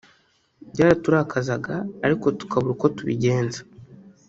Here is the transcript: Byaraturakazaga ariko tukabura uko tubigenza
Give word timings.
Byaraturakazaga 0.71 1.75
ariko 2.05 2.25
tukabura 2.39 2.73
uko 2.75 2.87
tubigenza 2.95 3.59